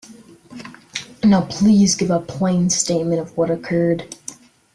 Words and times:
Now 1.23 1.41
please 1.47 1.93
give 1.93 2.09
a 2.09 2.19
plain 2.19 2.71
statement 2.71 3.21
of 3.21 3.37
what 3.37 3.51
occurred. 3.51 4.15